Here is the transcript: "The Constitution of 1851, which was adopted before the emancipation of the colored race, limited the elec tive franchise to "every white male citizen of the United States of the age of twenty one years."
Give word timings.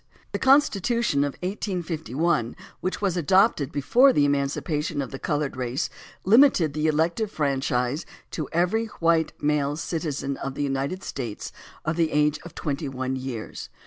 "The 0.33 0.39
Constitution 0.39 1.19
of 1.23 1.33
1851, 1.43 2.55
which 2.79 3.03
was 3.03 3.15
adopted 3.15 3.71
before 3.71 4.11
the 4.11 4.25
emancipation 4.25 4.99
of 4.99 5.11
the 5.11 5.19
colored 5.19 5.55
race, 5.55 5.91
limited 6.25 6.73
the 6.73 6.87
elec 6.87 7.13
tive 7.17 7.29
franchise 7.29 8.03
to 8.31 8.49
"every 8.51 8.87
white 8.97 9.31
male 9.43 9.75
citizen 9.75 10.37
of 10.37 10.55
the 10.55 10.63
United 10.63 11.03
States 11.03 11.51
of 11.85 11.97
the 11.97 12.11
age 12.11 12.39
of 12.39 12.55
twenty 12.55 12.89
one 12.89 13.15
years." 13.15 13.69